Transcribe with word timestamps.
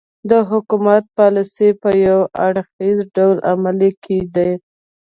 د 0.29 0.31
حکومت 0.49 1.03
پالیسۍ 1.17 1.69
په 1.81 1.89
یو 2.05 2.19
اړخیز 2.45 2.97
ډول 3.15 3.37
عملي 3.51 3.91
کېدې. 4.03 4.51